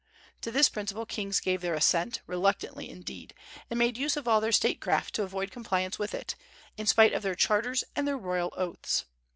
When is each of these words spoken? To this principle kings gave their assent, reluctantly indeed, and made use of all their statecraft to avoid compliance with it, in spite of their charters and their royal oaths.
To 0.41 0.49
this 0.49 0.67
principle 0.67 1.05
kings 1.05 1.39
gave 1.39 1.61
their 1.61 1.75
assent, 1.75 2.21
reluctantly 2.25 2.89
indeed, 2.89 3.35
and 3.69 3.77
made 3.77 3.99
use 3.99 4.17
of 4.17 4.27
all 4.27 4.41
their 4.41 4.51
statecraft 4.51 5.13
to 5.13 5.21
avoid 5.21 5.51
compliance 5.51 5.99
with 5.99 6.15
it, 6.15 6.33
in 6.75 6.87
spite 6.87 7.13
of 7.13 7.21
their 7.21 7.35
charters 7.35 7.83
and 7.95 8.07
their 8.07 8.17
royal 8.17 8.51
oaths. 8.57 9.05